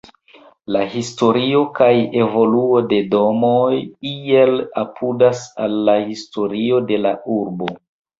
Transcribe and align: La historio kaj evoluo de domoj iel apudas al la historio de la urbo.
La 0.75 0.79
historio 0.91 1.59
kaj 1.79 1.89
evoluo 2.21 2.79
de 2.93 2.97
domoj 3.11 3.75
iel 4.13 4.55
apudas 4.85 5.43
al 5.67 5.77
la 5.91 5.95
historio 6.07 6.81
de 6.89 6.99
la 7.05 7.13
urbo. 7.37 7.69